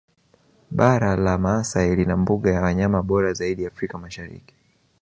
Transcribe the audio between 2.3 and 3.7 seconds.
ya wanyama bora zaidi